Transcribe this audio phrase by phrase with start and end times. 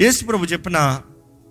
[0.00, 1.00] యేసు ప్రభు చెప్పిన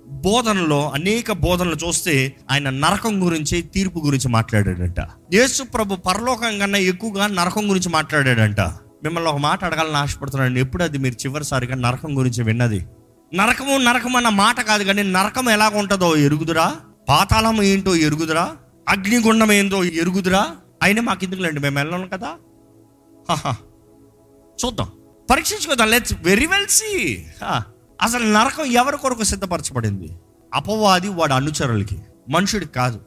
[0.08, 5.00] బోధనలో అనేక బోధనలు చూస్తే ఆయన నరకం గురించి తీర్పు గురించి మాట్లాడాడంట.
[5.34, 8.60] యేసు ప్రభు పరలోకం కన్నా ఎక్కువగా నరకం గురించి మాట్లాడాడంట.
[9.04, 10.58] మిమ్మల్ని ఒక మాట అడగాలని ఆశపడుతున్నాను.
[10.58, 12.86] ఎప్పుడు అది మీరు చివరిసారిగా నరకం గురించి విన్నది?
[13.34, 16.76] నరకము నరకం అన్న మాట కాదు కానీ నరకం ఎలాగ ఉంటుందో ఎరుగుదురా?
[17.10, 18.56] పాతాళం ఏంటో ఎరుగుదురా?
[18.90, 20.52] అగ్నిగుండం ఏందో ఎరుగుదురా?
[20.84, 22.28] అయినా మాకు ఎందుకులేండి మేము వెళ్ళాం కదా?
[24.66, 24.88] చూద్దాం.
[25.32, 25.92] పరీక్షించుకోదాం.
[25.92, 27.26] లెట్స్ వెరీ వెల్ సి
[28.02, 30.10] అసలు నరకం ఎవరి కొరకు సిద్ధపరచబడింది?
[30.54, 32.00] అపవాది వాడు అనుచరులకి.
[32.30, 33.00] మనుషుడికి కాదు.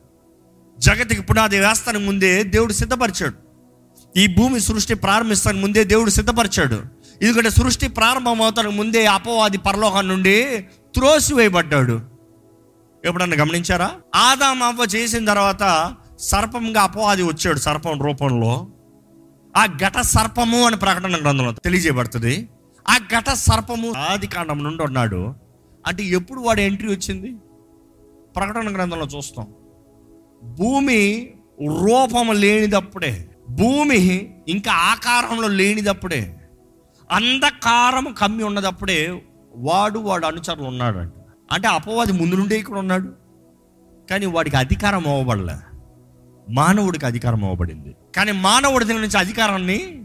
[0.79, 3.51] జగతికి పునాది వేస్తానికి ముందే దేవుడు సిద్ధపరిచాడు.
[4.19, 6.83] ఈ భూమి సృష్టి ప్రారంభిస్తానికి ముందే దేవుడు సిద్ధపరిచాడు.
[7.23, 12.01] ఎందుకంటే సృష్టి ప్రారంభమవుతానికి ముందే అపవాది పరలోకం నుండి త్రోసివేయబడ్డాడు.
[13.05, 13.91] ఎప్పుడన్నా గమనించారా?
[14.15, 18.67] ఆదాం అవ్వ చేసిన తర్వాత సర్పంగా అపవాది వచ్చాడు సర్పం రూపంలో.
[19.57, 22.49] ఆ ఘట సర్పము అని ప్రకటన గ్రంథంలో తెలియజేయబడుతుంది.
[22.89, 25.35] ఆ ఘట సర్పము ఆది కాండం నుండి ఉన్నాడు.
[25.87, 27.37] అంటే ఎప్పుడు వాడు ఎంట్రీ వచ్చింది?
[28.37, 29.47] ప్రకటన గ్రంథంలో చూస్తాం.
[30.45, 31.31] భూమి
[31.69, 36.37] రూపము లేనిదప్పుడే భూమి ఇంకా ఆకారంలో లేనిదప్పుడే
[37.11, 39.23] అంధకారం కమ్మి ఉన్నదప్పుడే
[39.55, 41.13] వాడు వాడు అనుచరులు ఉన్నాడంట.
[41.53, 43.13] అంటే అపవాది ముందు నుండే ఇక్కడ ఉన్నాడు.
[44.11, 45.79] కానీ వాడికి అధికారం అవ్వబడలే.
[46.51, 47.97] మానవుడికి అధికారం అవ్వబడింది.
[48.17, 50.05] కానీ మానవుడి దగ్గర నుంచి అధికారాన్ని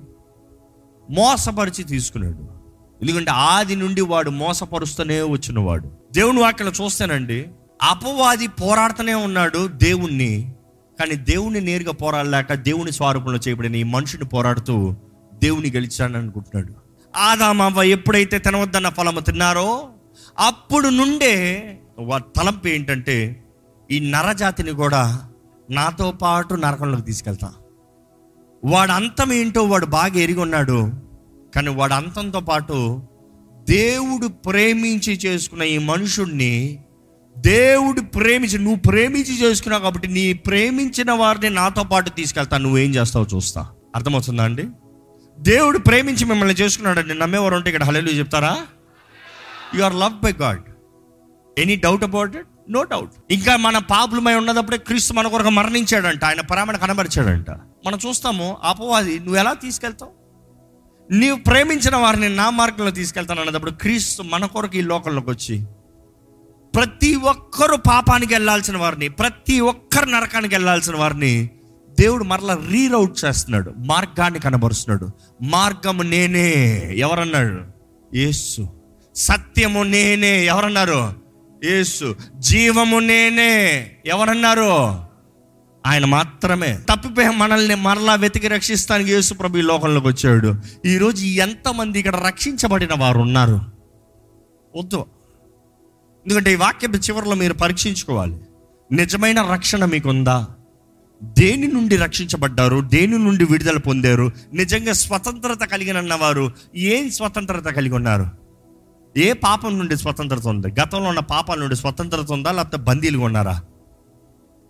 [1.09, 2.54] మోసపరిచి తీసుకున్నాడు.
[3.01, 5.91] ఎందుకంటే ఆది నుండి వాడు మోసపరుస్తూనే వచ్చినవాడు.
[6.13, 7.45] దేవుని వాక్యం చూస్తానండి
[7.81, 10.53] అపవాది పోరాడుతూనే ఉన్నాడు దేవుణ్ణి
[10.99, 14.95] కానీ దేవుణ్ణి నేరుగా పోరాడలేక దేవుని స్వరూపంలో చేయబడిన ఈ మనుషుని పోరాడుతూ
[15.33, 16.73] దేవుని గెలిచాడని అనుకుంటున్నాడు.
[17.17, 19.87] ఆదామవ్వ ఎప్పుడైతే తినవద్దన్న ఫలము తిన్నారో
[20.39, 21.35] అప్పుడు నుండే
[21.99, 23.43] వారి తలంపు ఏంటంటే
[23.91, 25.21] ఈ నరజాతిని కూడా
[25.69, 27.53] నాతో పాటు నరకంలోకి తీసుకెళ్తా.
[28.65, 31.04] వాడు అంతం ఏంటో వాడు బాగా ఎరిగి ఉన్నాడు.
[31.55, 33.03] కానీ వాడు అంతంతో పాటు
[33.69, 36.79] దేవుడు ప్రేమించి చేసుకున్న ఈ మనుషుణ్ణి
[37.37, 43.69] దేవుడు ప్రేమించి నువ్వు ప్రేమించి చేసుకున్నావు కాబట్టి నీ ప్రేమించిన వారిని నాతో పాటు తీసుకెళ్తా నువ్వేం చేస్తావు చూస్తా.
[43.95, 44.65] అర్థమవుతుందా అండి?
[45.39, 48.57] దేవుడు ప్రేమించి మిమ్మల్ని చేసుకున్నాడండి నమ్మేవారు ఉంటే ఇక్కడ హలేలు చెప్తారా?
[49.75, 50.61] You are love by God
[51.57, 56.25] any doubt about it no doubt ఇంకా మన పాపులమై ఉన్నదప్పుడే క్రీస్తు మన కొరకు మరణించాడంట.
[56.25, 57.49] ఆయన ప్రేమను కనబరిచాడంట.
[57.85, 60.24] మనం చూస్తాము అపవాది నువ్వు ఎలా తీసుకెళ్తావు?
[61.11, 65.65] నీవు ప్రేమించిన వారిని నా మార్గంలో తీసుకెళ్తాను అన్నప్పుడు క్రీస్తు మన కొరకు ఈ లోకంలోకి వచ్చి
[66.75, 71.49] ప్రతి ఒక్కరు పాపానికి వెళ్ళాల్సిన వారిని ప్రతి ఒక్కరు నరకానికి వెళ్ళాల్సిన వారిని
[71.99, 75.11] దేవుడు మరలా రీరౌట్ చేస్తున్నాడు మార్గాన్ని కనబరుస్తున్నాడు.
[75.43, 77.61] మార్గము నేనే ఎవరన్నాడు
[78.15, 78.69] యేసు.
[79.15, 81.13] సత్యము నేనే ఎవరన్నారు?
[81.63, 82.15] యేసు.
[82.35, 85.05] జీవము నేనే ఎవరన్నారు?
[85.85, 86.79] ఆయన మాత్రమే.
[86.89, 90.55] తప్పిపోయి మనల్ని మరలా వెతికి రక్షిస్తానికి యేసు ప్రభు ఈ లోకంలోకి వచ్చాడు.
[90.85, 93.61] ఈరోజు ఎంతమంది ఇక్కడ రక్షించబడిన వారు ఉన్నారు?
[94.77, 95.05] వద్దు.
[96.25, 98.37] ఎందుకంటే ఈ వాక్య చివరిలో మీరు పరీక్షించుకోవాలి.
[98.91, 100.47] నిజమైన రక్షణ మీకుందా?
[101.23, 102.81] దేని నుండి రక్షించబడ్డారు?
[102.81, 104.31] దేని నుండి విడుదల పొందారు?
[104.53, 108.29] నిజంగా స్వతంత్రత కలిగిన వారు ఏం స్వతంత్రత కలిగి ఉన్నారు?
[109.17, 110.67] ఏ పాపం నుండి స్వతంత్రత ఉంది?
[110.67, 112.51] గతంలో ఉన్న పాపాల నుండి స్వతంత్రత ఉందా?
[112.51, 113.61] లేకపోతే బందీలుగా ఉన్నారా?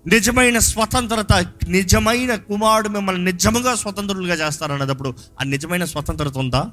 [0.07, 5.09] నిజమైన స్వతంత్రత నిజమైన కుమారుడు మిమ్మల్ని నిజముగా స్వతంత్రులుగా చేస్తారన్నప్పుడు
[5.41, 6.71] ఆ నిజమైన స్వతంత్రత ఉందా?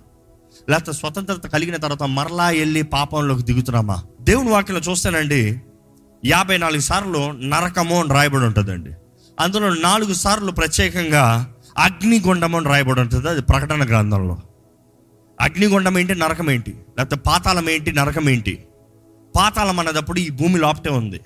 [0.71, 4.03] లేకపోతే స్వతంత్రత కలిగిన తర్వాత మరలా వెళ్ళి పాపంలోకి దిగుతున్నామా?
[4.21, 5.61] దేవుని వాక్యంలో చూస్తానండి
[6.25, 8.91] యాభై నాలుగు సార్లు నరకము అని రాయబడి ఉంటుందండి.
[9.41, 14.39] అందులో నాలుగు సార్లు ప్రత్యేకంగా అగ్నిగుండము అని రాయబడి ఉంటుంది అది ప్రకటన గ్రంథంలో.
[15.41, 16.15] అగ్నిగుండం ఏంటి?
[16.15, 16.71] నరకం ఏంటి?
[16.99, 17.93] లేకపోతే పాతాళం ఏంటి?
[17.93, 18.65] నరకం ఏంటి?
[19.37, 21.21] పాతాళం అన్నదప్పుడు ఈ భూమి లోపటే ఉంది.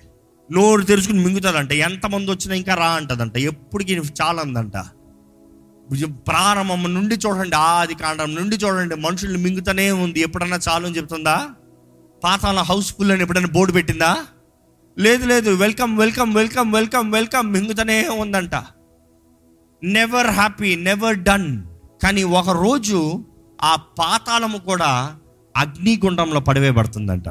[0.52, 3.36] నోరు తెరుచుకుని మింగుతుందంట ఎంతమంది వచ్చినా ఇంకా రా అంటదంట.
[3.36, 4.72] ఎప్పటికీ చాలా అందంట
[6.28, 10.20] ప్రారంభం నుండి చూడండి ఆది కాండం నుండి చూడండి మనుషుల్ని మింగుతూనే ఉంది.
[10.20, 11.48] ఎప్పుడన్నా చాలు అని చెప్తుందా?
[12.24, 14.16] పాతాల హౌస్ఫుల్ అని ఎప్పుడైనా బోర్డు పెట్టిందా?
[14.98, 15.50] లేదు లేదు.
[15.50, 18.54] Welcome welcome welcome welcome welcome మింగుతూనే ఉందంట.
[19.82, 21.62] Never happy never done.
[22.02, 23.24] కానీ ఒకరోజు
[23.62, 25.16] ఆ పాతాళము కూడా
[25.56, 27.28] అగ్నిగుండంలో పడివేయబడుతుందంట.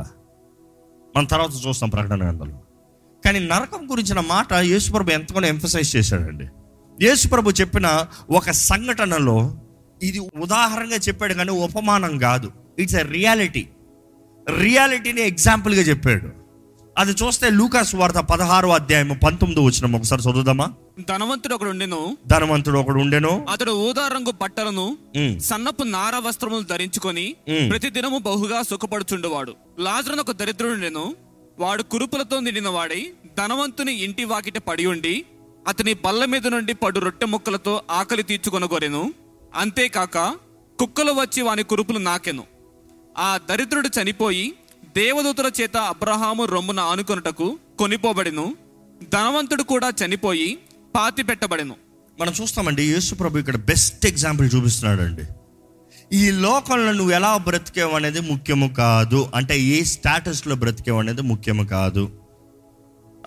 [1.16, 2.62] మనం తర్వాత చూస్తాం ప్రకటన గ్రంథంలో.
[3.26, 6.46] కానీ నరకం గురించిన మాట యేసుప్రభు ఎంతగానో ఎంఫసైజ్ చేశాడండి.
[7.02, 9.38] యేసుప్రభు చెప్పిన ఒక సంఘటనలో
[10.04, 12.52] ఇది ఉదాహరణగా చెప్పాడు కానీ ఉపమానం కాదు.
[12.80, 13.68] ఇట్స్ ఎ రియాలిటీ
[14.60, 16.30] రియాలిటీని ఎగ్జాంపుల్గా చెప్పాడు.
[16.98, 20.68] అది చూస్తే లూకాస్ వార్త పదహారో అధ్యాయం పంతొమ్మిది వచ్చిన ఒకసారి చదువుదామా?
[21.10, 22.18] ధనవంతుడు ఒకడు ఉండెను.
[22.28, 23.46] ధనవంతుడు ఒకడు ఉండెను.
[23.52, 24.86] అతడు ఊదా రంగు బట్టలను
[25.40, 27.36] సన్నపు నార వస్త్రములు ధరించుకొని.
[27.70, 29.54] ప్రతి దినము బహుగా సుఖపడుచుండేవాడు.
[29.80, 31.06] లాజరును ఒక దరిద్రుడుండెను
[31.60, 33.02] వాడు కురుపులతో నిండిన వాడై
[33.38, 35.26] ధనవంతుని ఇంటి వాకిట పడి ఉండి
[35.68, 39.14] అతని బల్ల మీద నుండి పడు రొట్టె ముక్కలతో ఆకలి తీర్చుకొనగోరెను.
[39.56, 40.18] అంతేకాక
[40.80, 42.44] కుక్కలు వచ్చి వాని కురుపులు నాకెను.
[43.18, 44.54] ఆ దరిద్రుడు చనిపోయి
[44.98, 48.56] దేవదూతల చేత అబ్రహాము రొమ్మున ఆనుకొనుటకు కొనిపోబడెను.
[49.14, 50.58] ధనవంతుడు కూడా చనిపోయి
[50.96, 51.76] పాతి పెట్టబడెను
[52.20, 55.26] మనం చూస్తామండి యేసు ప్రభు ఇక్కడ బెస్ట్ ఎగ్జాంపుల్ చూపిస్తున్నాడు అండి
[56.16, 59.32] ఈ లోకంలో నువ్వు ఎలా బ్రతికేవు అనేది ముఖ్యము కాదు.
[59.36, 62.04] అంటే ఏ స్టేటస్లో బ్రతికేవు అనేది ముఖ్యము కాదు.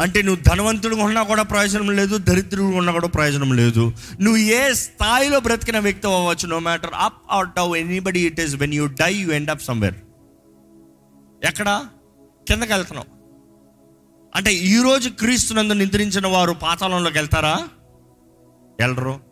[0.01, 3.93] అంటే నువ్వు ధనవంతుడు ఉన్నా కూడా ప్రయోజనం లేదు దరిద్రుడు ఉన్నా కూడా ప్రయోజనం లేదు.
[4.21, 8.75] నువ్వు ఏ స్థాయిలో బ్రతికిన వ్యక్తి అవ్వచ్చు no matter up out dough anybody it is when
[8.75, 9.95] you die you end up somewhere
[11.45, 11.85] ఎక్కడ?
[12.49, 13.11] కిందకి వెళ్తున్నావు.
[14.35, 17.57] అంటే ఈరోజు క్రీస్తునందు నిద్రించిన వారు పాతాళంలోకి వెళ్తారా?
[18.81, 19.28] వెళ్ళరు.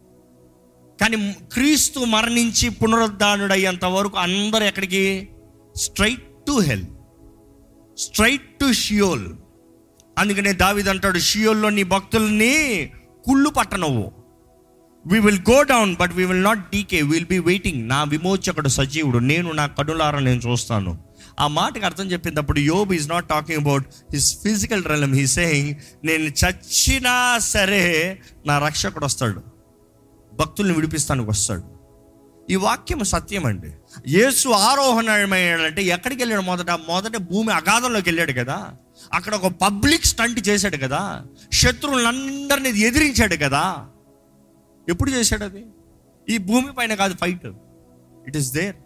[1.01, 1.17] కానీ
[1.53, 5.29] క్రీస్తు మరణించి పునరుద్ధానుడయ్యేంత వరకు అందరు ఎక్కడికి?
[5.77, 6.87] Straight to hell
[7.99, 9.27] straight to Sheol
[10.19, 12.55] అందుకనే దావిద్ అంటాడు షియోల్లో నీ భక్తుల్ని
[13.25, 14.13] కుళ్ళు పట్టనవ్వు.
[15.07, 19.19] We will go down but we will not decay will be waiting నా విమోచకుడు సజీవుడు.
[19.19, 20.93] నేను నా కనులారా నేను చూస్తాను.
[21.41, 26.25] ఆ మాటకు అర్థం చెప్పినప్పుడు యోబ్ is not talking about his physical realm he saying నేను
[26.43, 27.85] చచ్చినా సరే
[28.47, 29.56] నా రక్షకుడు వస్తాడు.
[30.37, 31.77] భక్తుల్ని విడిపిస్తానికి వస్తాడు.
[32.51, 33.73] ఈ వాక్యం సత్యం అండి.
[34.09, 36.71] యేసు ఆరోహణమయ్యాడంటే ఎక్కడికి వెళ్ళాడు మొదట?
[36.71, 38.73] మొదట భూమి అగాధంలోకి వెళ్ళాడు కదా.
[39.13, 41.25] అక్కడ ఒక పబ్లిక్ స్టంట్ చేశాడు కదా.
[41.53, 43.87] శత్రువులందరినీ ఎదిరించాడు కదా.
[44.89, 45.67] ఎప్పుడు చేశాడు అది?
[46.29, 47.47] ఈ భూమి పైన కాదు ఫైట్.
[48.29, 48.77] ఇట్ ఈస్ దేర్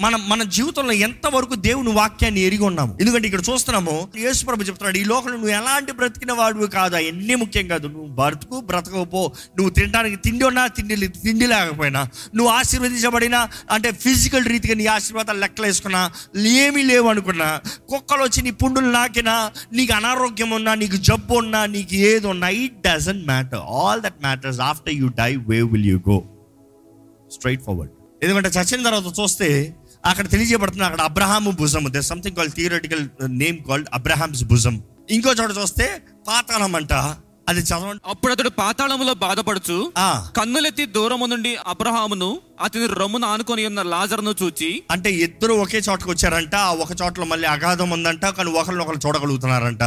[0.00, 2.98] మన మన జీవితంలో ఎంతవరకు దేవుని వాక్యాన్ని ఎరిగి ఉన్నాము?
[3.00, 6.94] ఎందుకంటే ఇక్కడ చూస్తున్నాము యేసు ప్రభు చెప్తున్నాడు ఈ లోకంలో నువ్వు ఎలాంటి బ్రతికిన వాడివి కాదు.
[6.96, 7.86] అవన్నీ ముఖ్యం కాదు.
[7.86, 9.22] నువ్వు బ్రతుకు బ్రతకపో
[9.58, 12.02] నువ్వు తినడానికి తిండి ఉన్నా తిండి తిండి లేకపోయినా.
[12.34, 16.02] నువ్వు ఆశీర్వదించబడినా అంటే ఫిజికల్ రీతిగా నీ ఆశీర్వాదాలు లెక్కలు వేసుకున్నా
[16.64, 17.48] ఏమీ లేవు అనుకున్నా.
[17.88, 22.78] కుక్కలు వచ్చి నీ పుండులు నాకినా నీకు అనారోగ్యం ఉన్నా నీకు జబ్బు ఉన్నా నీకు ఏది ఉన్నా it
[22.88, 26.18] doesn't matter all that matters after you die way will you go
[27.32, 29.48] straight forward ఎందుకంటే చచ్చిన తర్వాత చూస్తే
[30.06, 31.84] అక్కడ తెలియజేయబడుతుంది అక్కడ అబ్రహాము భుజం.
[31.90, 34.82] They something called theoretical name called Abraham's భుజం.
[35.10, 36.92] ఇంకో చోట చూస్తే పాతాళం అంట.
[37.48, 38.00] అది చదవండి.
[38.10, 44.82] అప్పుడు అతడు పాతాళములో బాధపడుచు ఆ, కన్నులెత్తి దూరము నుండి అబ్రహామును అతని రొమ్మున ఆనుకొని ఉన్న లాజరును చూచి
[44.90, 46.54] అంటే ఇద్దరు ఒకే చోటకు వచ్చారంట.
[46.54, 49.82] ఆ ఒక చోటలో మళ్ళీ అగాధం ఉందంట కానీ ఒకరిని ఒకరు చూడగలుగుతున్నారంట.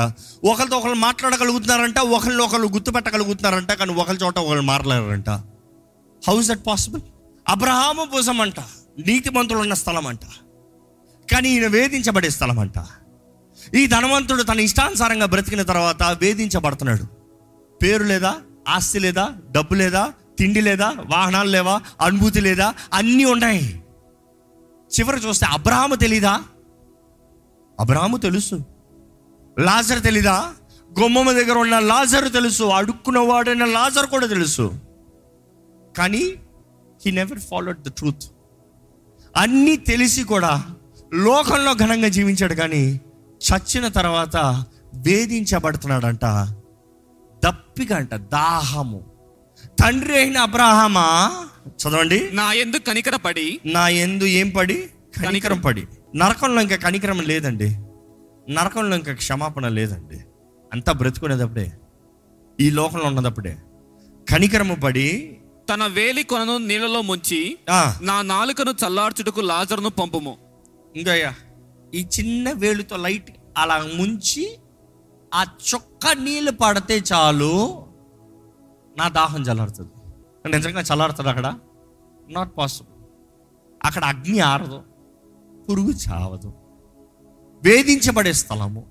[0.45, 5.29] ఒకరితో ఒకరు మాట్లాడగలుగుతున్నారంట ఒకరిని ఒకరు గుర్తుపెట్టగలుగుతున్నారంట కానీ ఒకరి చోట ఒకరు మాట్లాడారంట
[6.23, 7.01] హౌ ఇస్ దట్ పాసిబుల్
[7.49, 8.59] అబ్రహాము భుజం అంట.
[9.05, 10.19] నీతిమంతులు ఉన్న స్థలం అంట
[11.31, 12.85] కానీ ఈయన వేధించబడే స్థలం అంట
[13.75, 17.03] ఈ ధనవంతుడు తన ఇష్టానుసారంగా బ్రతికిన తర్వాత వేధించబడుతున్నాడు.
[17.83, 18.35] పేరు లేదా
[18.67, 23.83] ఆస్తి లేదా డబ్బు లేదా తిండి లేదా వాహనాలు లేవా అనుభూతి లేదా అన్నీ ఉన్నాయి.
[24.99, 26.41] చివరి చూస్తే అబ్రాహము తెలీదా?
[27.79, 28.55] అబ్రాహము తెలుసు.
[29.59, 30.53] లాజర్ తెలీదా?
[30.99, 32.63] గుమ్మమ్మ దగ్గర ఉన్న లాజర్ తెలుసు.
[32.63, 34.79] అడుక్కున్న వాడైన లాజర్ కూడా తెలుసు.
[35.97, 36.33] కానీ
[37.05, 38.23] he never followed the truth
[39.37, 40.65] అన్నీ తెలిసి కూడా
[41.13, 46.25] లోకంలో ఘనంగా జీవించాడు కానీ చచ్చిన తర్వాత వేధించబడుతున్నాడంట.
[47.45, 49.11] దప్పిక అంట దాహము.
[49.65, 51.31] తండ్రి అయిన అబ్రాహమా?
[51.67, 52.29] చదవండి.
[52.33, 54.89] నా ఎందుకు కనికరపడి నా ఎందు ఏం పడి?
[55.25, 55.87] కనికరం పడి.
[56.15, 57.69] నరకంలో ఇంకా కనికరం లేదండి.
[58.53, 60.19] నరకంలో ఇంకా క్షమాపణ లేదండి.
[60.73, 61.71] అంతా బ్రతుకునేటప్పుడే.
[62.59, 63.57] ఈ లోకంలో ఉన్నదప్పుడే
[64.29, 65.38] కనికరము పడి
[65.69, 67.57] తన వేలి కొనను నీళ్ళలో ముంచి
[68.01, 70.37] నా నాలుకను చల్లార్చుటకు లాజరును పంపుము.
[70.95, 71.33] ఇంకయ్యా
[71.93, 74.57] ఈ చిన్న వేలుతో లైట్ అలా ముంచి
[75.33, 77.53] ఆ చొక్క నీళ్ళు పడితే చాలు
[78.97, 79.91] నా దాహం చల్లారుతుంది.
[80.49, 81.47] నిజంగా చల్లారుతుంది అక్కడ?
[82.29, 82.97] నాట్ పాసిబుల్
[83.85, 84.81] అక్కడ అగ్ని ఆరదు
[85.69, 86.53] పురుగు చావదు.
[87.63, 88.85] వేధించబడే స్థలము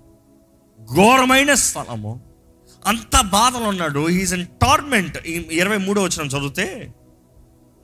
[0.95, 2.28] ఘోరమైన స్థలము.
[2.89, 5.17] అంత బాధలో ఉన్నాడు హీస్ ఇన్ టార్మెంట్
[5.61, 6.67] ఇరవై మూడో వచ్చిన చదివితే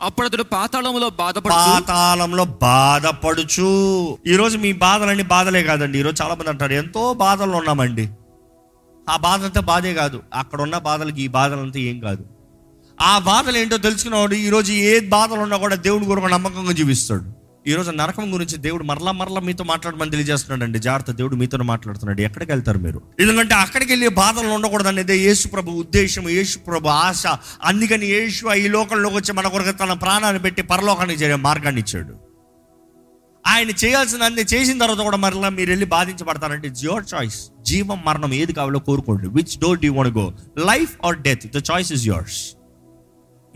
[0.01, 3.69] అప్పుడు అతడు పాతాళములో బాధపడుచు పాతాళంలో బాధపడుచు.
[4.27, 5.99] ఈరోజు మీ బాధలన్నీ బాధలే కాదండి.
[5.99, 8.05] ఈరోజు చాలా మంది అంటారు ఎంతో బాధల్లో ఉన్నామండి.
[9.07, 10.19] ఆ బాధ అంతా బాధే కాదు.
[10.35, 12.25] అక్కడ ఉన్న బాధలకి ఈ బాధలంతా ఏం కాదు.
[13.01, 17.44] ఆ బాధలు ఏంటో తెలుసుకున్నవాడు ఈరోజు ఏ బాధలు ఉన్నా కూడా దేవుడి కొరకు నమ్మకంగా జీవిస్తాడు.
[17.66, 22.21] ఈరోజు నరకం గురించి దేవుడు మరలా మరలా మీతో మాట్లాడమని తెలియజేస్తున్నాడు అండి జాగ్రత్త దేవుడు మీతో మాట్లాడుతున్నాడు.
[22.21, 23.02] ఎక్కడికి వెళ్తారు మీరు?
[23.21, 27.26] ఎందుకంటే అక్కడికి వెళ్ళి బాధలు ఉండకూడదు అనేది యేసు ప్రభు ఉద్దేశం యేసు ప్రభు ఆశ.
[27.62, 32.14] అందుకని యేసు ఈ లోకంలోకి వచ్చి మన కొరకు తన ప్రాణాన్ని పెట్టి పరలోకానికి చేరే మార్గాన్ని ఇచ్చాడు.
[33.47, 37.49] ఆయన చేయాల్సిన అన్ని చేసిన తర్వాత కూడా మరలా మీరు వెళ్ళి బాధించబడతారంటే ఇట్స్ యువర్ చాయిస్.
[37.61, 39.28] జీవం మరణం ఏది కావాలో కోరుకోండి.
[39.28, 42.40] Which door do want go life or death the choice is yours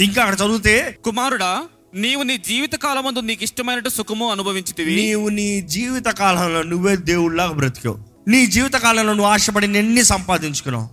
[0.01, 1.63] ఇంకా అక్కడ చదివితే కుమారుడా
[1.95, 4.97] నీవు నీ జీవిత కాలమందు నీకు ఇష్టమైనట్టు సుఖము అనుభవించితివి.
[4.97, 7.99] నీవు నీ జీవిత కాలంలో నువ్వే దేవుళ్ళలాగా బ్రతికావు.
[8.29, 10.89] నీ జీవిత కాలంలో నువ్వు ఆశపడి ఎన్ని సంపాదించుకున్నావు.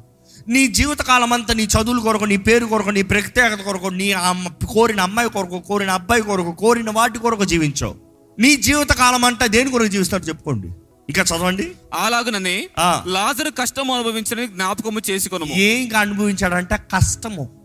[0.50, 4.48] నీ జీవిత కాలం అంతా నీ చదువుల కొరకు నీ పేరు కొరకు నీ ప్రత్యేకత కొరకు నీ అమ్మ
[4.48, 7.96] కోరిన అమ్మాయి కొరకు కోరిన అబ్బాయి కొరకు కోరిన వాటి కొరకు జీవించావు.
[8.40, 10.68] నీ జీవిత కాలం అంతా దేని కొరకు జీవిస్తాడు చెప్పుకోండి.
[11.10, 11.72] ఇంకా చదవండి.
[12.00, 12.70] అలాగుననే.
[13.06, 17.65] లాజరు కష్టం అనుభవించడానికి జ్ఞాపకము చేసుకొను ఏం అనుభవించాడంటే కష్టము.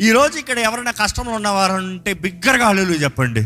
[0.00, 3.42] ఈరోజు ఇక్కడ ఎవరైనా కష్టంలో ఉన్నవారంటే బిగ్గరగా హల్లెలూయా చెప్పండి.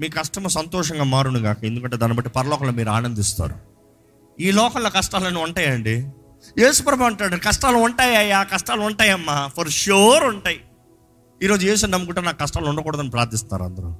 [0.00, 3.54] మీ కష్టము సంతోషంగా మారును కాక ఎందుకంటే దాన్ని బట్టి పరలోకంలో మీరు ఆనందిస్తారు.
[4.40, 5.96] ఈ లోకంలో కష్టాలను ఉంటాయండి.
[6.58, 10.60] యేసుప్రభు అంటాడు కష్టాలు ఉంటాయా కష్టాలు ఉంటాయమ్మా ఫర్ షూర్ ఉంటాయి.
[11.42, 13.90] ఈరోజు యేసు నమ్ముకుంటే నాకు కష్టాలు ఉండకూడదని ప్రార్థిస్తారు అందరూ.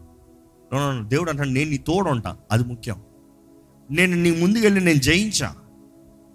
[1.08, 2.98] దేవుడు అంటాడు నేను నీ తోడు ఉంటా అది ముఖ్యం.
[3.90, 5.54] నేను నీ ముందుకెళ్ళి నేను జయించా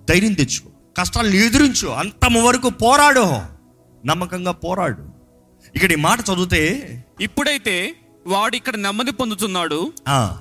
[0.09, 3.58] ధైర్యం తెచ్చుకో కష్టాలను ఎదురించు అంతమ వరకు పోరాడు.
[4.05, 5.03] నమ్మకంగా పోరాడు.
[5.75, 6.61] ఇక్కడ ఈ మాట చదివితే
[7.21, 7.75] ఇప్పుడైతే
[8.27, 9.79] వాడు ఇక్కడ నెమ్మది పొందుతున్నాడు.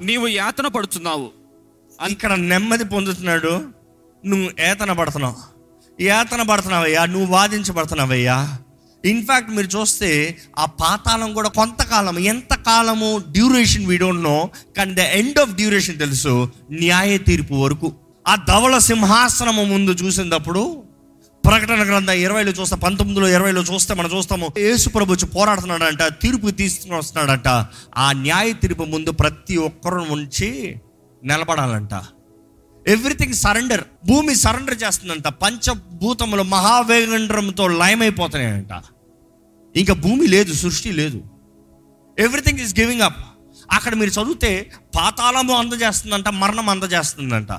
[0.00, 1.28] నీవు యాతన పడుతున్నావు
[2.10, 3.52] ఇక్కడ నెమ్మది పొందుతున్నాడు.
[4.24, 5.36] నువ్వు ఏతన పడుతున్నావు.
[5.98, 8.58] ఏతన పడుతున్నావయ్యా నువ్వు వాదించబడుతున్నావయ్యా
[9.04, 10.10] ఇన్ఫ్యాక్ట్ మీరు చూస్తే
[10.58, 14.38] ఆ పాతాళం కూడా కొంతకాలం ఎంత కాలము డ్యూరేషన్ వీ డోంట్ నో
[14.76, 17.88] కానీ ద ఎండ్ ఆఫ్ డ్యూరేషన్ తెలుసు న్యాయ తీర్పు వరకు.
[18.28, 20.62] ఆ ధవల సింహాసనము ముందు చూసినప్పుడు
[21.48, 26.96] ప్రకటన గ్రంథం ఇరవైలో చూస్తే పంతొమ్మిదిలో ఇరవైలో చూస్తే మనం చూస్తాము యేసు ప్రభు వచ్చి పోరాడుతున్నాడంట తీర్పు తీసుకుని
[26.96, 27.48] వస్తున్నాడంట
[27.96, 30.80] ఆ న్యాయ తీర్పు ముందు ప్రతి ఒక్కరు ఉంచి
[31.24, 31.94] నిలబడాలంట.
[32.88, 35.28] ఎవ్రీథింగ్ సరెండర్ భూమి సరెండర్ చేస్తుందంట.
[35.28, 38.74] పంచభూతములు మహావేగండ్రంతో లయమైపోతున్నాయంట.
[39.76, 41.22] ఇంకా భూమి లేదు సృష్టి లేదు.
[42.18, 43.18] ఎవ్రీథింగ్ ఈస్ గివింగ్ అప్
[43.72, 47.52] అక్కడ మీరు చదివితే పాతాళము అందజేస్తుందంట మరణం అందజేస్తుందంట.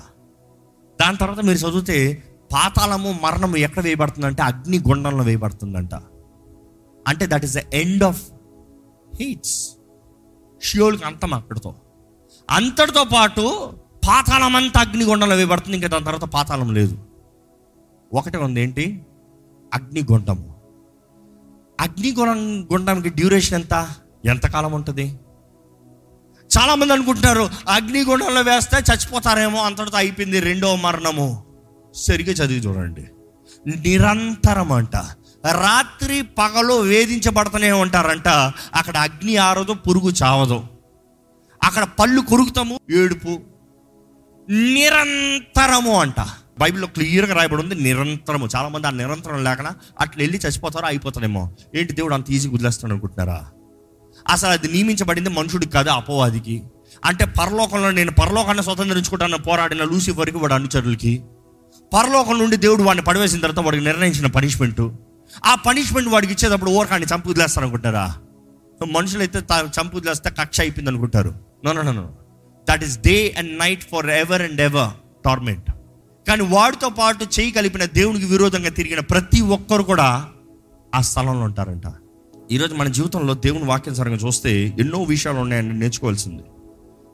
[1.02, 5.96] దాని తర్వాత మీరు చదివితే పాతాళము మరణము ఎక్కడ వేయబడుతుందంటే అగ్ని గుండంలో వేయబడుతుందంట.
[7.08, 8.24] అంటే that is the end of
[9.20, 9.70] heats
[10.64, 11.76] షియోల్కి అంతం అక్కడితో.
[12.50, 13.74] అంతటితో పాటు
[14.08, 16.98] పాతాళం అంతా అగ్నిగుండంలో వేయబడుతుంది ఇంకా దాని తర్వాత పాతాళం లేదు.
[18.14, 19.06] ఒకటే ఉంది ఏంటి?
[19.74, 20.56] అగ్నిగుండము
[21.80, 23.96] అగ్నిగుణం గుండానికి డ్యూరేషన్ ఎంత?
[24.26, 25.20] ఎంతకాలం ఉంటుంది?
[26.58, 31.49] చాలా మంది అనుకుంటున్నారు అగ్నిగుండంలో వేస్తే చచ్చిపోతారేమో అంతటితో అయిపోయింది రెండో మరణము.
[31.96, 33.08] సరిగ్గా చదివి చూడండి.
[33.80, 34.96] నిరంతరం అంట
[35.52, 38.28] రాత్రి పగలు వేధించబడుతూనే ఉంటారంట.
[38.76, 40.64] అక్కడ అగ్ని ఆరదు పురుగు చావదు.
[41.64, 43.42] అక్కడ పళ్ళు కొరుకుతాము ఏడుపు.
[44.50, 46.22] నిరంతరము అంట.
[46.60, 48.48] బైబిల్లో క్లియర్గా రాయబడి ఉంది నిరంతరము.
[48.56, 51.52] చాలామంది ఆ నిరంతరం లేకనా అట్లా వెళ్ళి చచ్చిపోతారో అయిపోతారేమో.
[51.76, 53.48] ఏంటి దేవుడు అంత ఈజీ వదిలేస్తాడు అనుకుంటున్నారా?
[54.30, 56.64] అసలు అది నియమించబడింది మనుషుడికి కాదు అపవాదికి.
[57.06, 61.24] అంటే పరలోకంలో నేను పరలోకాన్ని స్వతంత్రించుకుంటాను పోరాడిన లూసిఫర్కి వాడు అనుచరులకి.
[61.94, 64.82] పరలోకం నుండి దేవుడు వాడిని పడివేసిన తర్వాత వాడికి నిర్ణయించిన పనిష్మెంట్
[65.46, 68.16] ఆ పనిష్మెంట్ వాడికి ఇచ్చేటప్పుడు ఓరకాన్ని చంపు వదిలేస్తారనుకుంటారా
[68.92, 71.36] మనుషులైతే తా- చంపు వదిలేస్తే కక్ష అయిపోయింది అనుకుంటారు.
[71.66, 72.10] No no
[72.70, 75.72] that is day and night for ever and ever torment
[76.28, 80.28] కానీ వాడితో పాటు చేయి కలిపిన దేవునికి విరోధంగా తిరిగిన ప్రతి ఒక్కరు కూడా
[80.96, 81.84] ఆ స్థలంలో ఉంటారంట.
[82.52, 86.44] ఈరోజు మన జీవితంలో దేవుని వాక్యం సరంగా చూస్తే ఎన్నో విషయాలు ఉన్నాయని నేర్చుకోవాల్సింది.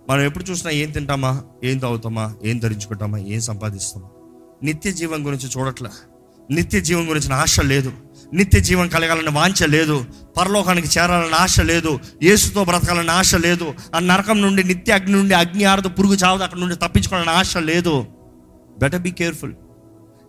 [0.10, 1.44] మనం ఎప్పుడు చూసినా ఏం తింటామా?
[1.64, 2.36] ఏం తాగుతామా?
[2.44, 3.18] ఏం ధరించుకుంటామా?
[3.18, 4.08] ఏం సంపాదిస్తామా?
[4.66, 5.90] నిత్య జీవం గురించి చూడట్లా.
[6.52, 7.92] నిత్య జీవం గురించిన ఆశ లేదు.
[8.34, 10.06] నిత్య జీవం కలగాలని వాంఛ లేదు.
[10.38, 12.00] పరలోకానికి చేరాలని ఆశ లేదు.
[12.24, 13.74] యేసుతో బ్రతకాలని ఆశ లేదు.
[13.96, 16.44] ఆ నరకం నుండి నిత్య అగ్ని నుండి అగ్ని ఆరదు పురుగు చావదు.
[16.44, 18.06] అక్కడ నుండి తప్పించుకోవాలని ఆశ లేదు.
[18.80, 19.54] బెటర్ బీ కేర్ఫుల్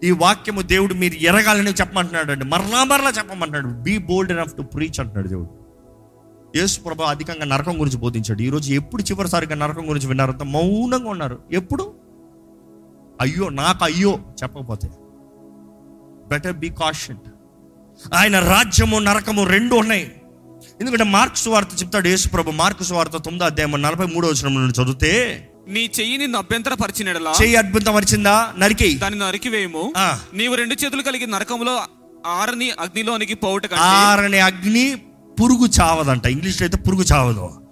[0.04, 3.66] ఈ వాక్యము దేవుడు మీరు ఎరగాలని చెప్పమంటున్నాడు అండి మరలా మరలా చెప్పమంటున్నాడు.
[3.66, 5.66] Be bold enough to preach అంటున్నాడు దేవుడు.
[6.58, 8.42] యేసు ప్రభా అధికంగా నరకం గురించి బోధించాడు.
[8.42, 11.38] ఈరోజు ఎప్పుడు చివరిసారిగా నరకం గురించి విన్నారంత మౌనంగా ఉన్నారు.
[11.52, 12.05] ఎప్పుడు?
[13.20, 14.88] అయ్యో నాకు అయ్యో చెప్పకపోతే.
[16.28, 17.18] బెటర్ బీ కాషన్
[18.14, 20.12] ఆయన రాజ్యము నరకము రెండు ఉన్నాయి.
[20.80, 25.12] ఎందుకంటే మార్క్స్ వార్త చెప్తాడు యేసు ప్రభు మార్క్స్ వార్త తొమ్మిదో అధ్యాయం నలభై మూడో వచ్చిన నుండి చదివితే
[25.68, 28.94] నీ చెయ్యి నిన్ను అభ్యంతర పరిచినడలా చెయ్యి అద్భుతం వచ్చిందా నరికేయి.
[28.94, 29.92] దాన్ని నరికివేయము.
[30.34, 31.74] నీవు రెండు చేతులు కలిగి నరకంలో
[32.26, 34.94] ఆరని అగ్నిలోనికి పోవుట ఆరని అగ్ని
[35.40, 36.26] పురుగు చావదంట.
[36.26, 37.65] ఇంగ్లీష్లో అయితే పురుగు చావదు.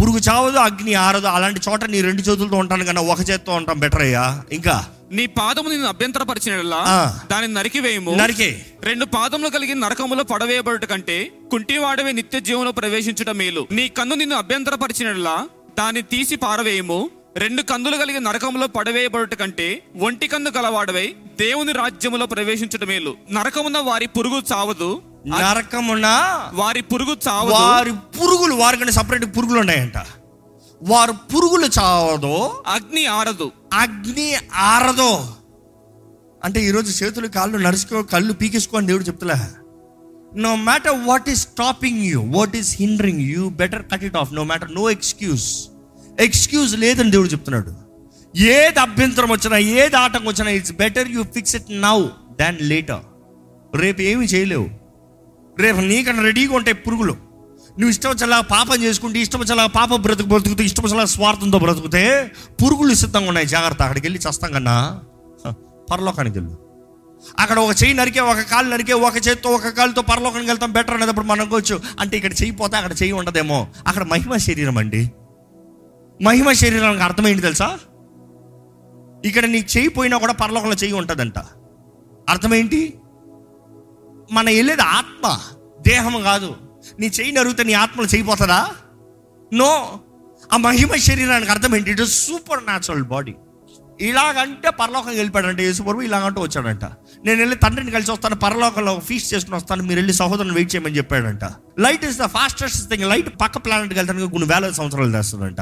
[0.00, 1.26] పురుగు చావదు అగ్ని ఆరదు.
[1.26, 4.42] అలాంటి చోట నీ రెండు చేతులతో ఉంటాను కన్నా ఒక చేత్తో ఉంటాం బెటర్ అయ్యా.
[4.52, 4.86] ఇంకా?
[5.12, 7.18] నీ పాదము నిన్ను అభ్యంతర పరిచినడలా ఆ.
[7.30, 8.66] దానిని నరికివేయము నరికే.
[8.82, 13.66] రెండు పాదములు కలిగి నరకములో పడవేయబడుట కంటే కుంటివాడవే నిత్య జీవంలో ప్రవేశించుట మేలు.
[13.70, 17.10] నీ కన్ను నిన్ను అభ్యంతర పరిచినట్లా దాన్ని తీసి పారవేయము.
[17.36, 23.16] రెండు కందులు కలిగి నరకములో పడవేయబడుట కంటే ఒంటి కన్ను గలవాడవై దేవుని రాజ్యములో ప్రవేశించుట మేలు.
[23.30, 26.06] నరకమున వారి పురుగు చావదు నరకమున
[26.54, 27.52] వారి పురుగు చావదు.
[27.52, 29.96] వారి పురుగులు వారికంటే సపరేట్ పురుగులు ఉన్నాయంట.
[30.82, 32.62] వారు పురుగులు చావదో.
[32.66, 33.52] అగ్ని ఆరదు.
[33.72, 35.34] అగ్ని ఆరదో.
[36.44, 39.34] అంటే ఈరోజు చేతులు కాళ్ళు నడుచుకో కళ్ళు పీకేసుకోని దేవుడు చెప్తలే
[40.36, 44.44] no matter what is stopping you what is hindering you better cut it off no
[44.44, 45.64] matter no excuse
[46.20, 47.74] excuse లేదని దేవుడు చెప్తున్నాడు.
[48.36, 52.06] ఏది అభ్యంతరం వచ్చినా ఏది ఆటంకం వచ్చినా it's better you fix it now
[52.40, 53.00] than later
[53.76, 54.77] రేపు ఏమి చేయలేవు.
[55.60, 57.12] రేపు నీకన్నా రెడీగా ఉంటాయి పురుగులు.
[57.12, 62.30] నువ్వు ఇష్టం వచ్చేలా పాపం చేసుకుంటే ఇష్టం వచ్చేలా పాప బ్రతుకు బ్రతుకుతూ ఇష్టం వచ్చేలా స్వార్థంతో బ్రతుకుతే
[62.64, 63.46] పురుగులు సిద్ధంగా ఉన్నాయి.
[63.46, 65.00] జాగ్రత్త అక్కడికి వెళ్ళి చస్తాం కన్నా.
[65.92, 66.58] పరలోకానికి వెళ్ళు.
[67.38, 70.72] అక్కడ ఒక చెయ్యి నరికే ఒక కాలు నరికే ఒక చేతితో ఒక కాలుతో పరలోకానికి వెళ్తాం.
[70.72, 71.80] బెటర్ అనేటప్పుడు మనం అనుకోవచ్చు.
[72.00, 73.66] అంటే ఇక్కడ చెయ్యి పోతే అక్కడ చెయ్యి ఉండదేమో.
[73.86, 75.12] అక్కడ మహిమ శరీరం అండి.
[76.22, 77.78] మహిమ శరీరానికి అర్థమైంది తెలుసా?
[79.24, 81.38] ఇక్కడ నీ చెయ్యి పోయినా కూడా పరలోకంలో చెయ్యి ఉంటుందంట.
[82.28, 82.94] అర్థమేంటి?
[84.32, 85.38] మన వెళ్ళేది ఆత్మ.
[85.88, 86.56] దేహం కాదు.
[87.00, 88.68] నీ చెయ్యి నరిగితే నీ ఆత్మలు చేయిపోతుందా
[89.54, 90.00] నో.
[90.52, 91.90] ఆ మహిమ శరీరానికి అర్థం ఏంటి?
[91.90, 92.04] It
[92.64, 93.34] supernatural body.
[94.00, 96.84] ఇలాగంటే పరలోకం వెళ్ళిపోయాడంట యేసుప్రభు ఇలాగంటూ వచ్చాడంట.
[97.24, 101.44] నేను వెళ్ళి తండ్రిని కలిసి వస్తాను పరలోకంలో ఫీస్ట్ చేసుకుని వస్తాను మీరు వెళ్ళి సహోదరుని వెయిట్ చేయమని చెప్పాడంట.
[101.78, 105.60] Light is the fastest thing light పక్క ప్లానెట్కి వెళ్తానికి కొన్ని వేల సంవత్సరాలు చేస్తుందంట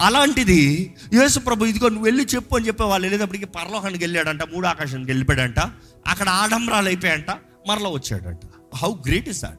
[0.00, 5.10] అలాంటిది యేసు ప్రభు ఇదిగో నువ్వు వెళ్ళి చెప్పు అని చెప్పి వాళ్ళు వెళ్ళేటప్పటికి పరలోకానికి వెళ్ళాడంట మూడు ఆకాశానికి
[5.10, 5.60] వెళ్ళిపోయాడంట.
[6.06, 7.30] అక్కడ ఆడంబరాలు అయిపోయాయంట.
[7.68, 8.44] మరలా వచ్చాడట.
[8.76, 9.58] హౌ గ్రేట్ ఇస్ దాట్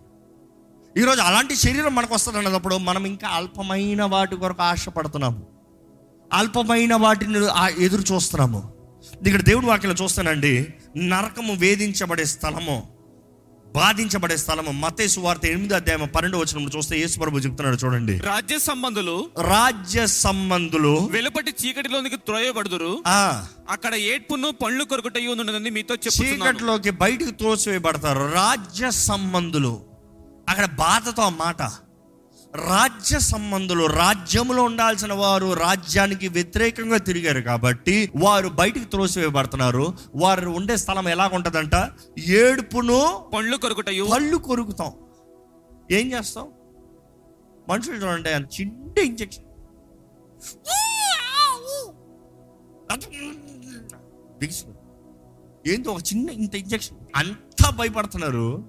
[0.98, 5.48] ఈరోజు అలాంటి శరీరం మనకు వస్తుంది మనం ఇంకా అల్పమైన వాటి కొరకు ఆశపడుతున్నాము.
[6.34, 7.40] అల్పమైన వాటిని
[7.86, 8.62] ఎదురు చూస్తున్నాము.
[9.28, 12.88] ఇక్కడ దేవుడు వాక్యం చూస్తానండి నరకము వేధించబడే స్థలము.
[13.76, 14.72] బాధించబడే స్థలము.
[14.72, 18.18] మతేసు వార్త ఎనిమిది అధ్యాయం పన్నెండు వచ్చినప్పుడు చూస్తే యేసు ప్రభు చెప్తున్నాడు చూడండి.
[18.20, 23.04] రాజ్య సంబంధులు రాజ్య సంబంధులు వెలుపటి చీకటిలోనికి త్రోయబడుదురు.
[23.08, 23.46] ఆ.
[23.70, 29.82] అక్కడ ఏడ్పును పండ్లు కొరకటయ్యి ఉన్నదని మీతో చీకటిలోకి బయటకు తోసివేయబడతారు రాజ్య సంబంధులు.
[30.50, 31.72] అక్కడ బాధతో మాట.
[32.56, 39.94] రాజ్య సంబంధులు రాజ్యములో ఉండాల్సిన వారు రాజ్యానికి వ్యతిరేకంగా తిరిగారు కాబట్టి వారు బయటికి త్రోసివేయబడుతున్నారు.
[40.16, 44.92] వారు ఉండే స్థలం ఎలా ఉంటుందంట ఏడుపును పండ్లు కొరకటయ్యు పళ్ళు కొరుకుతాం.
[45.92, 46.48] ఏం చేస్తాం?
[47.70, 49.46] మనుషులు చూడండి అంత చిన్న ఇంజక్షన్.
[54.40, 54.78] బిగిసిపోయి.
[55.74, 56.98] ఏందో ఒక చిన్న ఇంత ఇంజక్షన్?
[57.16, 58.66] అంతా భయపడుతున్నారు.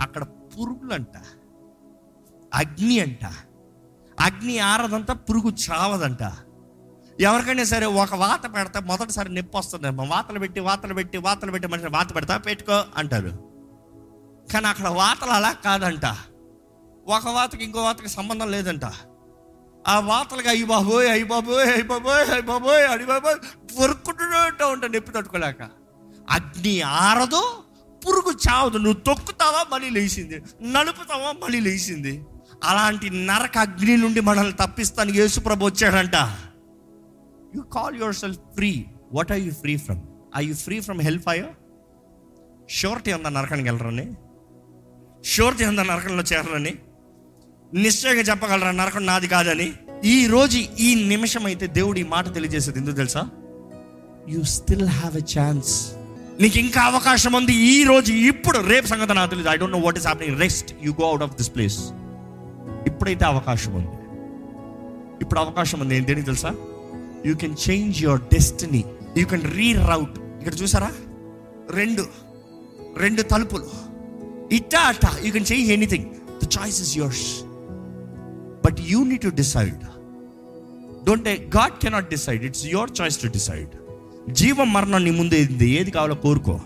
[0.00, 1.16] అక్కడ పురుగులంట.
[2.56, 3.24] అగ్ని అంట.
[4.20, 6.32] అగ్ని ఆరదంట పురుగు చావదంట.
[7.20, 11.86] ఎవరికైనా సరే ఒక వాత పెడితే మొదటిసారి నొప్పి వస్తుంది వాతలు పెట్టి వాతలు పెట్టి వాతలు పెట్టి మనిషి
[11.86, 13.30] వాత పెడతా పెట్టుకో అంటారు.
[14.52, 16.06] కానీ అక్కడ వాతలు అలా కాదంట.
[17.06, 18.84] ఒక వాతకి ఇంకో వాతకి సంబంధం లేదంట.
[19.88, 23.36] ఆ వాతలకి అయ్యి బాబోయ్ అయ్యి బాబోయ్ అయ్యి బాబోయ్ అయ్యి బాబోయ్ అడి బాబోయ్
[23.78, 25.62] పొరుక్కుంటూ ఉంటా నొప్పి తట్టుకోలేక.
[26.30, 27.42] అగ్ని ఆరదు
[28.06, 28.78] పురుగు చావదు.
[28.78, 30.42] నువ్వు తొక్కుతావా మళ్ళీ లేచింది.
[30.62, 32.24] నలుపుతావా మళ్ళీ లేచింది.
[32.64, 35.10] అలాంటి నరక అగ్ని నుండి మనల్ని తప్పిస్తాను.
[35.10, 36.16] యేసుప్రభు వచ్చాడంట.
[37.56, 40.00] You call yourself free what are you free from
[40.36, 41.48] I you free from hellfire
[42.68, 44.06] surety ఉందా నరకానికి వెళ్ళరని?
[45.24, 46.74] షూరిటీ ఉందా నరకంలో చేరరని?
[47.74, 49.72] నిశ్చయంగా చెప్పగలరా నరకం నాది కాదని?
[50.04, 53.22] ఈ రోజు ఈ నిమిషం అయితే దేవుడు ఈ మాట తెలియజేసేది ఎందుకు తెలుసా?
[54.28, 55.72] You still have a chance
[56.40, 58.58] నీకు ఇంకా అవకాశం ఉంది ఈ రోజు ఇప్పుడు.
[58.58, 61.36] రేపు సంగతి నాకు తెలియదు I don't know what is happening rest you go out of
[61.36, 61.78] this place
[62.86, 63.96] ఇప్పుడైతే అవకాశం ఉంది.
[65.22, 65.96] ఇప్పుడు అవకాశం ఉంది.
[65.96, 66.54] ఏంటి తెలుసా?
[67.26, 68.84] You can change your destiny
[69.16, 70.92] you can reroute ఇక్కడ చూసారా?
[71.70, 72.06] రెండు.
[72.96, 73.66] రెండు తలుపులు.
[74.54, 75.10] ఇట్టా అట్టా.
[75.24, 76.04] You can change anything
[76.44, 77.42] the choice is yours
[78.66, 79.78] but you need to decide
[81.04, 83.68] don't God cannot decide it's your choice to decide
[84.30, 86.60] జీవం మరణం నీ ముందు ఏది కావాలో కోరుకో.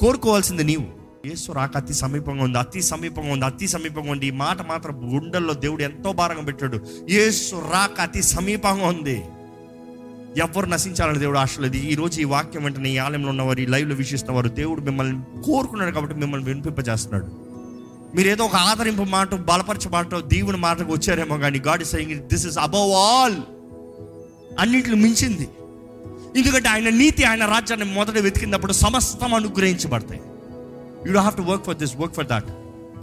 [0.00, 1.03] కోరుకోవాల్సింది నీవు.
[1.26, 4.26] యేసు రాక అతి సమీపంగా ఉంది అతి సమీపంగా ఉంది అతి సమీపంగా ఉంది.
[4.26, 6.78] ఈ మాట మాత్రం గుండెల్లో దేవుడు ఎంతో భారంగా పెట్టాడు.
[7.10, 9.22] యేసు రాక అతి సమీపంగా ఉంది.
[10.36, 14.34] ఎవరు నశించాలని దేవుడు ఆశలేదు ఈ రోజు ఈ వాక్యం వెంటనే ఈ ఆలయంలో ఉన్నవారు ఈ లైవ్లో వీక్షిస్తున్న
[14.34, 17.26] వారు దేవుడు మిమ్మల్ని కోరుకున్నాడు కాబట్టి మిమ్మల్ని వినిపింపజేస్తున్నాడు.
[18.16, 22.58] మీరు ఏదో ఒక ఆదరింపు మాట బలపరచ మాట దేవుని మాటకు వచ్చారేమో కానీ God saying this is
[22.58, 23.36] above all
[24.58, 25.48] అన్నింటిని మించింది.
[26.36, 30.20] ఎందుకంటే ఆయన నీతి ఆయన రాజ్యాన్ని మొదట వెతికినప్పుడు సమస్తం అనుగ్రహించబడతాయి.
[31.06, 32.44] You do have to work for this work for that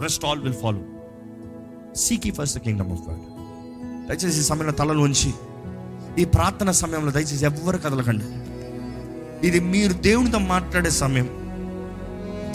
[0.02, 0.80] rest all will follow
[1.96, 3.20] seek ye first kingdom of God
[4.08, 5.34] దయచేసి ఈ సమయంలో తలలు ఉంచి
[6.18, 8.24] ఈ ప్రార్థన సమయంలో దయచేసి ఎవ్వరు కదలకండి.
[9.46, 11.28] ఇది మీరు దేవునితో మాట్లాడే సమయం.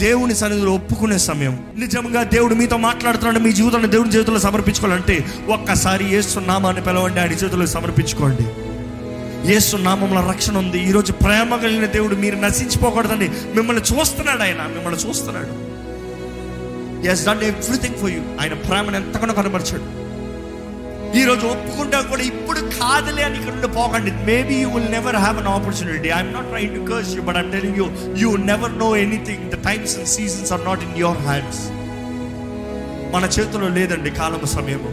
[0.01, 1.67] దేవుని సన్నిధిలో ఒప్పుకునే సమయం.
[1.75, 7.65] నిజంగా దేవుడు మీతో మాట్లాడుతున్నాడు మీ జీవితాన్ని దేవుని చేతుల్లో సమర్పించుకోవాలంటే ఒక్కసారి యేసు నామాన్ని పిలవండి ఆయన చేతుల్లో
[7.65, 8.45] సమర్పించుకోండి.
[9.49, 10.79] యేసు నామంలో రక్షణ ఉంది.
[10.89, 14.61] ఈరోజు ప్రేమ కలిగిన దేవుడు మీరు నశించిపోకూడదని మిమ్మల్ని చూస్తున్నాడు ఆయన.
[14.73, 15.53] మిమ్మల్ని చూస్తున్నాడు.
[17.11, 19.85] He's done everything for you ఆయన ప్రేమను ఎంతగానో కనబరిచాడు.
[21.19, 24.11] ఈరోజు ఒప్పుకుంటా కూడా ఇప్పుడు కాదులే అని ఇక్కడ నుండి పోకండి.
[24.29, 27.51] Maybe you will never have an opportunity I'm not trying to curse you but I'm
[27.51, 27.87] telling you
[28.23, 31.61] you never know anything the times and seasons are not in your hands
[33.15, 34.91] మన చేతిలో లేదండి కాలం సమయము.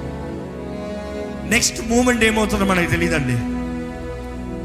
[1.54, 3.36] నెక్స్ట్ మూమెంట్ ఏమవుతుందో మనకి తెలియదండి.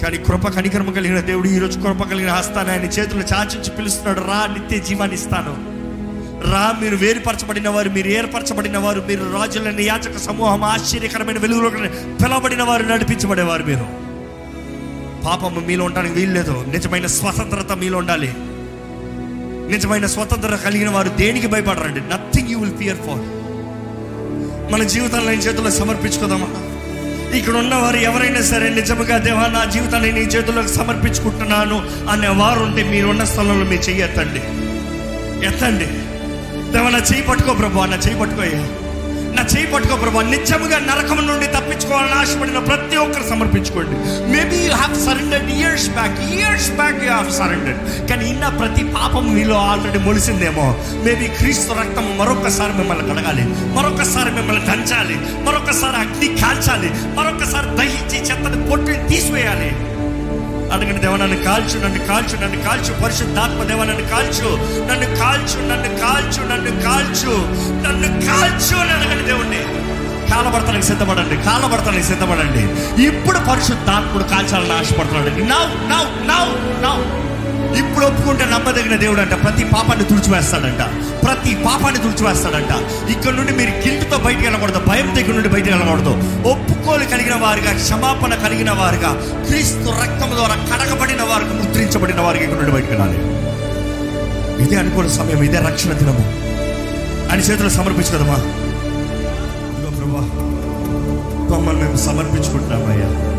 [0.02, 4.20] కానీ కృప కనికరమ కలిగిన దేవుడు ఈరోజు కృప కలిగిన హస్తాన్ని ఆయన చేతులు చాచించి పిలుస్తున్నాడు.
[4.20, 5.80] రా నిత్య జీవాన్ని ఇస్తాను.
[6.52, 11.70] రా మీరు వేరుపరచబడిన వారు మీరు ఏర్పరచబడిన వారు మీరు రాజులని యాచక సమూహం ఆశ్చర్యకరమైన వెలుగులో
[12.16, 13.88] పిలవబడిన వారు నడిపించబడేవారు మీరు.
[15.26, 18.34] పాపము మీలో ఉండడానికి వీల్లేదు నిజమైన స్వతంత్రత మీలో ఉండాలి.
[19.74, 22.00] నిజమైన స్వతంత్రత కలిగిన వారు దేనికి భయపడరండి?
[22.00, 23.26] Nothing you will fear for
[24.74, 26.48] మన జీవితాలను చేతుల్లో సమర్పించుకుందామా?
[27.38, 33.24] ఇక్కడ ఉన్నవారు ఎవరైనా సరే నిజముగా దేవా నా జీవితాన్ని నీ చేతులకు సమర్పించుకుంటున్నాను అనే వారు ఉంటే మీరున్న
[33.24, 34.40] స్థలంలో మీరు చెయ్యి ఎత్తండి.
[35.48, 35.86] ఎత్తండి.
[36.72, 38.79] దేవా నా చేయి పట్టుకో ప్రభు నా చేయి పట్టుకోయ్యా
[39.36, 40.22] నా చేయి పట్టుకో ప్రభా.
[40.22, 43.92] నిత్యముగా నరకం నుండి తప్పించుకోవాలని ఆశపడిన ప్రతి ఒక్కరు సమర్పించుకోండి.
[44.32, 49.36] Maybe you have surrendered years back years back you have surrendered కానీ ఇన్న ప్రతి పాపం
[49.36, 50.78] మీలో ఆల్రెడీ మొలిసిందేమో.
[51.06, 53.44] మేబీ క్రీస్తు రక్తం మరొకసారి మిమ్మల్ని కడగాలి.
[53.48, 55.16] మరొకసారి మిమ్మల్ని దంచాలి.
[55.44, 56.92] మరొకసారి అగ్ని కాల్చాలి.
[57.16, 59.72] మరొకసారి దహించి చెత్తని పొట్టుని తీసివేయాలి.
[60.74, 63.02] అడగండి దేవ నన్ను కాల్చు నన్ను కాల్చు నన్ను కాల్చు.
[63.04, 64.50] పరిశుద్ధాత్మ దేవ నన్ను కాల్చు.
[64.92, 67.34] నన్ను కాల్చు నన్ను కాల్చు నన్ను కాల్చు.
[67.88, 69.62] నన్ను కాల్చు అని అడగండి దేవుణ్ణి.
[70.32, 72.64] కాలభర్తనికి సిద్ధపడండి కాలభర్తనికి సిద్ధపడండి.
[73.04, 75.30] ఇప్పుడు పరిశుద్ధాత్ముడు కాల్చాలని ఆశపడుతున్నాడు.
[75.30, 76.46] Now now now
[76.86, 77.19] now.
[77.78, 80.82] ఇప్పుడు ఒప్పుకుంటే నమ్మదగిన దేవుడు అంట ప్రతి పాపాన్ని తుడిచివేస్తాడంట.
[81.26, 83.02] ప్రతి పాపాన్ని తుడిచివేస్తాడంట.
[83.12, 84.80] ఇక్కడ నుండి మీరు గిల్ట్తో బయటికి వెళ్ళకూడదు.
[84.88, 86.10] భయం దగ్గర నుండి బయటికి వెళ్ళకూడదు.
[86.50, 89.12] ఒప్పుకోలు కలిగిన వారుగా క్షమాపణ కలిగిన వారుగా
[89.48, 93.40] క్రీస్తు రక్తం ద్వారా కడగబడిన వారికి ముద్రించబడిన వారికి ఇక్కడ నుండి బయటికి వెళ్ళాలి.
[94.64, 96.50] ఇదే అనుకోని సమయం ఇదే రక్షణ దినము.
[97.32, 98.36] అని చేతులు సమర్పించదమ్మా
[99.74, 100.22] ఇదిగో ప్రభా
[101.58, 103.39] మమ్మల్ని మేము సమర్పించుకుంటున్నామయ్యా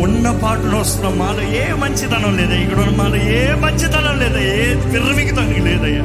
[0.00, 5.52] ఉన్న పాటలో వస్తున్న మాలో ఏ మంచితనం లేదా ఇక్కడ ఉన్న మాలో ఏ మంచితనం లేదా ఏ విర్రవిగితం
[5.52, 6.02] లేదయ్యా.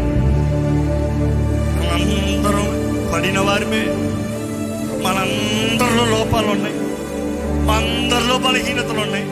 [1.80, 2.68] మనందరం
[3.14, 3.86] పడిన వారిమే.
[5.04, 6.76] మనందరిలో లోపాలు ఉన్నాయి.
[7.66, 9.26] మా అందరిలో బలహీనతలు ఉన్నాయి.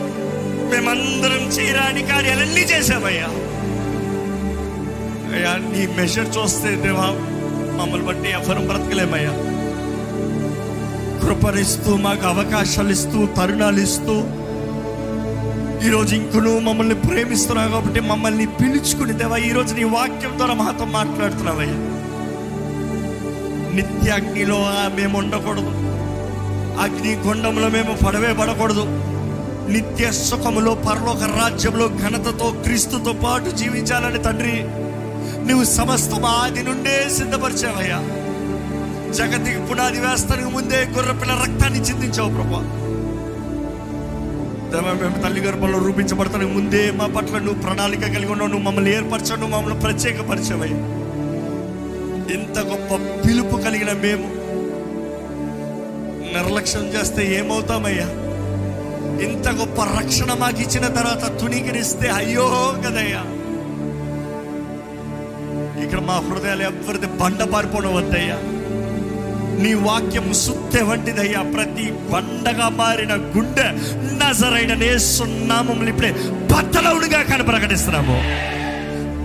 [0.71, 3.27] మేమందరం చేయరాని కార్యాలన్నీ చేసామయ్యా
[5.35, 7.07] అయ్యా నీ మెషర్ చూస్తే దేవా
[7.77, 9.31] మమ్మల్ని బట్టి ఎవరు బ్రతకలేమయ్యా.
[11.23, 14.23] కృపరిస్తూ మాకు అవకాశాలు ఇస్తూ తరుణాలు ఇస్తూ
[15.85, 21.77] ఈరోజు ఇంకను మమ్మల్ని ప్రేమిస్తున్నావు కాబట్టి మమ్మల్ని పిలుచుకుని దేవా ఈరోజు నీ వాక్యం ద్వారా మాతో మాట్లాడుతున్నావయ్యా.
[23.75, 25.71] నిత్య అగ్నిలో ఆ మేము ఉండకూడదు.
[26.81, 28.85] అగ్ని కొండంలో మేము పడవే పడకూడదు
[29.69, 34.55] నిత్య సుఖములో పరలోక రాజ్యంలో ఘనతతో క్రీస్తుతో పాటు జీవించాలని తండ్రి
[35.49, 37.99] నువ్వు సమస్తం ఆది నుండే సిద్ధపరిచావయ్యా.
[39.13, 42.84] జగతికి పునాది వేస్తానికి ముందే గుర్రపిల్ల రక్తాన్ని చిందించావు ప్రభా.
[44.73, 48.49] మేము తల్లి గర్భంలో రూపించబడతానికి ముందే మా పట్ల నువ్వు ప్రణాళిక కలిగి ఉన్నావు.
[48.49, 50.79] నువ్వు మమ్మల్ని ఏర్పరచావు నువ్వు మమ్మల్ని ప్రత్యేకపరిచావయ్యా.
[52.35, 52.91] ఇంత గొప్ప
[53.23, 54.27] పిలుపు కలిగిన మేము
[56.33, 58.07] నిర్లక్ష్యం చేస్తే ఏమవుతామయ్యా?
[59.21, 62.47] ఇంత గొప్ప రక్షణ మాకు ఇచ్చిన తర్వాత తుణీకరిస్తే అయ్యో
[62.85, 63.21] కదయ్యా?
[65.83, 68.37] ఇక్కడ మా హృదయాలు ఎవరిది బండ పారిపోవడం వద్దయ్యా
[69.59, 71.41] నీ వాక్యం సుత్తె వంటిదయ్యా.
[71.41, 73.67] ప్రతి బండగా మారిన గుండె
[74.21, 76.11] నజరైన నేస్తున్నామములు ఇప్పుడే
[76.53, 78.17] బద్దలవుడుగా కానీ ప్రకటిస్తున్నాము.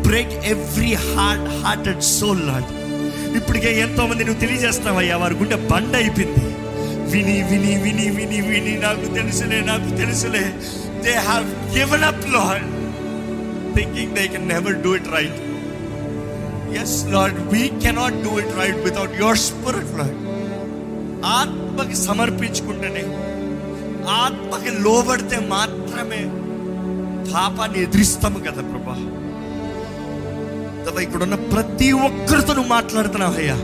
[0.08, 2.76] Break every heart hearted soul లాంటి
[3.36, 6.46] ఇప్పటికే ఎంతో మంది నువ్వు తెలియజేస్తావయ్యా వారి గుండె బండ అయిపోయింది.
[7.12, 10.44] విని విని విని విని విని నాకు తెలుసులే నాకు తెలుసులే.
[11.04, 12.66] They have given up Lord
[13.76, 15.49] thinking they can never do it right
[16.78, 20.18] yes Lord we cannot do it right without your spirit Lord
[21.32, 23.04] ఆత్మకి సమర్పించుకుంటేనే
[24.18, 26.20] ఆత్మకి లోబడితే మాత్రమే
[27.32, 28.94] పాపాన్ని ఎదిరిస్తాము కదా ప్రభా.
[30.86, 33.56] కదా ఇక్కడ ఉన్న ప్రతి ఒక్కరితో నువ్వు మాట్లాడుతున్నావు అయ్యా.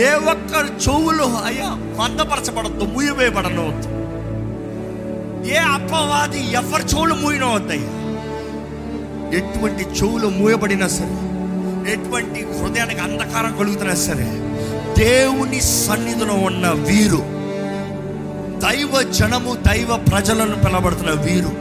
[0.00, 1.68] ఏ ఒక్కరు చెవులు అయ్యా
[2.00, 3.88] మందపరచబడద్దు మూయవేయబడనవద్దు
[5.50, 7.92] ఏ అపవాది ఎవరి చెవులు మూయనవద్దయ్యా
[9.38, 11.16] ఎటువంటి చెవులు మూయబడినా సరే
[11.92, 14.28] ఎటువంటి హృదయానికి అంధకారం కలుగుతున్నా సరే
[14.98, 17.20] దేవుని సన్నిధిలో ఉన్న వీరు
[18.66, 21.52] దైవ జనము దైవ ప్రజలను పిలబడుతున్న వీరు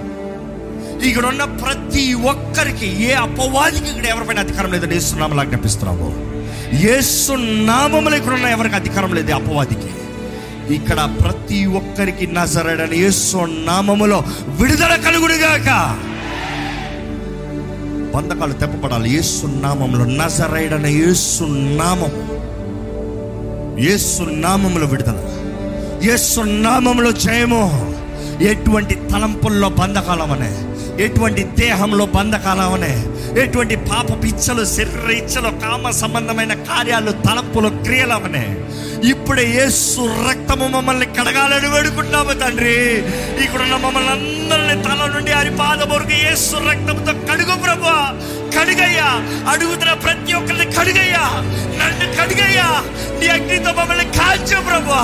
[1.08, 6.08] ఇక్కడ ఉన్న ప్రతి ఒక్కరికి ఏ అపవాదికి ఇక్కడ ఎవరిపైన అధికారం లేదని ఏసునామలు ఆజ్ఞాపిస్తున్నాము.
[6.96, 9.92] ఏసునామములు ఇక్కడ ఉన్న ఎవరికి అధికారం లేదు అపవాదికి.
[10.76, 13.38] ఇక్కడ ప్రతి ఒక్కరికి నజరడని యేసు
[13.70, 14.24] నామములో
[14.60, 15.70] విడుదల కలుగుడుగాక
[18.16, 19.18] బంధకాలు తెప్పబడాలి.
[19.18, 22.38] ఏసునామంలో నజరైడన ఏసునామం
[23.80, 25.30] ఏసునామంలో విడుదల.
[26.04, 27.96] ఏసునామంలో జయము.
[28.42, 30.67] ఎటువంటి తలంపుల్లో బంధకాలమనే
[31.00, 33.06] ఎటువంటి దేహంలో బంధకాలమనే
[33.42, 38.58] ఎటువంటి పాప ఇచ్చలు శరీర ఇచ్చలు కామ సంబంధమైన కార్యాలు తలపులు క్రియలవనే
[39.10, 42.98] ఇప్పుడే యేసు రక్తము మమ్మల్ని కడగాలని వేడుకుంటాము తండ్రి.
[43.44, 47.84] ఇక్కడున్న మమ్మల్ని అందరిని తల నుండి అరిపాద వరకు యేసు రక్తంతో కడుగు ప్రభు.
[48.60, 49.10] కడుగయ్యా.
[49.50, 51.30] అడుగుతున్న ప్రతి ఒక్కరిని కడుగయ్యా.
[51.80, 52.17] నన్ను
[53.20, 55.02] నీ అగ్నితో మమ్మల్ని కాల్చు ప్రభా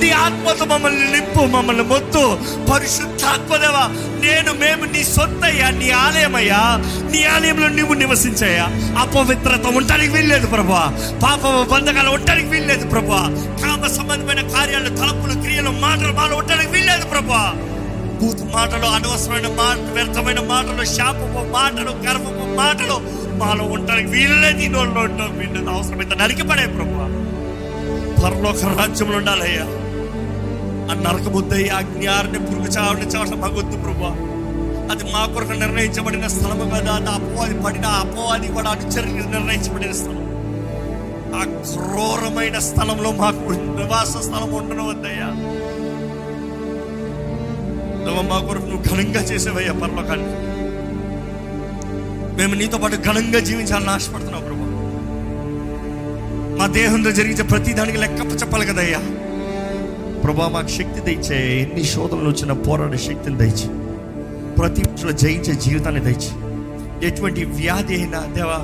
[0.00, 2.22] నీ ఆత్మతో మమ్మల్ని నింపు మమ్మల్ని మొత్తు.
[2.72, 3.84] పరిశుద్ధాత్మదేవా
[4.20, 6.60] నేను మేము నీ సొంతయ్యా నీ ఆలయమయ్యా.
[7.12, 8.66] నీ ఆలయంలో నువ్వు నివసించయ్యా.
[8.98, 10.82] అపవిత్రత ఉండడానికి వీల్లేదు ప్రభా
[11.22, 13.20] పాప బంధకాలు ఉండడానికి వీల్లేదు ప్రభా
[13.62, 17.42] కామ సంబంధమైన కార్యాలు తలపులు క్రియలు మాటలు మాలు ఉండడానికి వీల్లేదు ప్రభా
[18.20, 22.96] బూతు మాటలు అనవసరమైన మాట వ్యర్థమైన మాటలు శాపపు మాటలు గర్వపు మాటలు
[23.36, 26.98] మాలో ఉండడానికి వీళ్ళలేదు ఈ నోళ్ళు ఉండడం వీళ్ళది అవసరమైతే నరికిపడే ప్రభు
[28.22, 29.64] పరలోక రాజ్యంలో ఉండాలయ్యా.
[30.84, 34.10] ఆ నరకబుద్దయ్య అజ్ఞాన్ని పురుగు చావని చావడం మాకొద్దు ప్రభు
[34.92, 40.18] అది మా కొరకు నిర్ణయించబడిన స్థలము కదా అది అపోవాది పడిన అపోవాది కూడా అనుచరులకు నిర్ణయించబడిన స్థలం
[41.34, 45.28] ఆ క్రూరమైన స్థలంలో మాకు నివాస స్థలం ఉండడం వద్దయ్యా
[48.04, 50.30] నువ్వు మా కొరకు నువ్వు ఘనంగా చేసేవయ్యా పరలోకాన్ని
[52.38, 54.46] మేము నీతో పాటు ఘనంగా జీవించాలని ఆశపడుతున్నావు
[56.62, 58.98] మా దేహంలో జరిగించే ప్రతి దానికి లెక్కప్ప చెప్పాలి కదయ్యా.
[60.24, 63.66] ప్రభా మాకు శక్తి దయచే ఎన్ని శోధనలు వచ్చిన పోరాడే శక్తిని దయచి
[64.58, 66.30] ప్రతి విషయంలో జయించే జీవితాన్ని దయచి.
[67.06, 68.60] ఎటువంటి వ్యాధి అయినా దేవా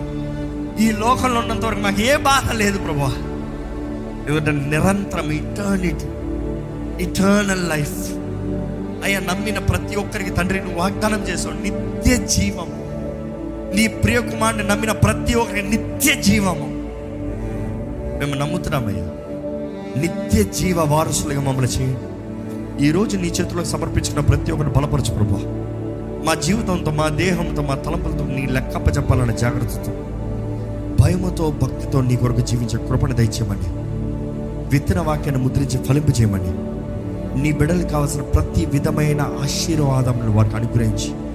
[0.84, 3.10] ఈ లోకంలో ఉన్నంత వరకు మాకు ఏ బాధ లేదు ప్రభా.
[4.26, 6.06] ఎందుకంటే నిరంతరం ఇటర్నిటీ
[7.04, 7.98] ఇటర్నల్ లైఫ్
[9.04, 12.78] అయ్యా నమ్మిన ప్రతి ఒక్కరికి తండ్రి నువ్వు వాగ్దానం చేసావు నిత్య జీవము
[13.76, 16.67] నీ ప్రియ కుమారుని నమ్మిన ప్రతి ఒక్కరికి నిత్య జీవము.
[18.18, 19.04] మేము నమ్ముతున్నామయ్యా.
[20.00, 21.98] నిత్య జీవ వారసులుగా మమ్మల్ని చేయండి
[22.86, 25.40] ఈరోజు నీ చేతులకు సమర్పించిన ప్రతి ఒక్కరిని బలపరచు ప్రభా.
[26.26, 29.92] మా జీవితంతో మా దేహంతో మా తలంపులతో నీ లెక్కప్ప చెప్పాలన్న జాగ్రత్తతో.
[31.00, 33.88] భయముతో భక్తితో నీ కొరకు జీవించే కృపణ దయచేయమని.
[34.68, 36.68] విత్తన వాక్యాన్ని ముద్రించి ఫలింపు చేయమని.
[37.42, 41.28] నీ బిడ్డలకు కావాల్సిన ప్రతి విధమైన ఆశీర్వాదములు వారికి అనుగ్రహించి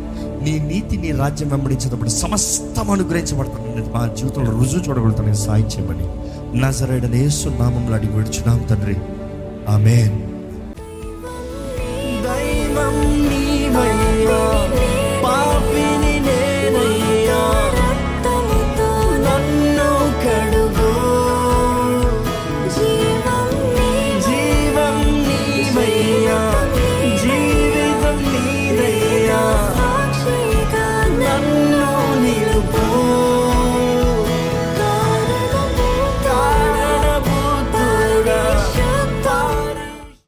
[0.43, 6.22] నీ నీతి నీ రాజ్యం వెంబడించేటప్పుడు సమస్తం అనుగ్రహించబడుతుంది మా జీవితంలో రుజువు చూడగలుగుతాను సాయం చేయమని.
[6.55, 8.95] నజరేడని యేసు నామంలో అడిగి విడుచున్నాం తండ్రి.
[9.69, 10.22] ఆమెన్.